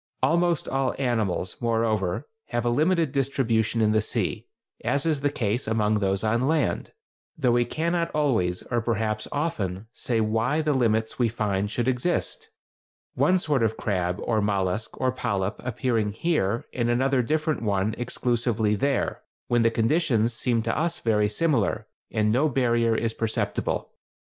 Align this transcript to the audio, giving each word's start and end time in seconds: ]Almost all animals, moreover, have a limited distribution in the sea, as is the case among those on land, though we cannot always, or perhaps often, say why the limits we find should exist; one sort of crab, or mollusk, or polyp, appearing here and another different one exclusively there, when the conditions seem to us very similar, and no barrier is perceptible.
]Almost 0.23 0.67
all 0.67 0.95
animals, 0.97 1.57
moreover, 1.61 2.27
have 2.47 2.65
a 2.65 2.71
limited 2.71 3.11
distribution 3.11 3.81
in 3.81 3.91
the 3.91 4.01
sea, 4.01 4.47
as 4.83 5.05
is 5.05 5.21
the 5.21 5.29
case 5.29 5.67
among 5.67 5.99
those 5.99 6.23
on 6.23 6.47
land, 6.47 6.91
though 7.37 7.51
we 7.51 7.65
cannot 7.65 8.09
always, 8.09 8.63
or 8.71 8.81
perhaps 8.81 9.27
often, 9.31 9.85
say 9.93 10.19
why 10.19 10.59
the 10.59 10.73
limits 10.73 11.19
we 11.19 11.29
find 11.29 11.69
should 11.69 11.87
exist; 11.87 12.49
one 13.13 13.37
sort 13.37 13.61
of 13.61 13.77
crab, 13.77 14.19
or 14.23 14.41
mollusk, 14.41 14.99
or 14.99 15.11
polyp, 15.11 15.57
appearing 15.63 16.13
here 16.13 16.65
and 16.73 16.89
another 16.89 17.21
different 17.21 17.61
one 17.61 17.93
exclusively 17.95 18.73
there, 18.73 19.21
when 19.49 19.61
the 19.61 19.69
conditions 19.69 20.33
seem 20.33 20.63
to 20.63 20.75
us 20.75 20.97
very 20.97 21.29
similar, 21.29 21.85
and 22.09 22.31
no 22.31 22.49
barrier 22.49 22.95
is 22.95 23.13
perceptible. 23.13 23.91